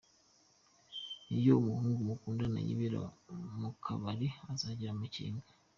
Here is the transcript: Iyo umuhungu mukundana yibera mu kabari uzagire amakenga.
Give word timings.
Iyo 1.37 1.51
umuhungu 1.61 1.99
mukundana 2.09 2.59
yibera 2.67 3.01
mu 3.59 3.69
kabari 3.83 4.27
uzagire 4.51 4.91
amakenga. 4.93 5.49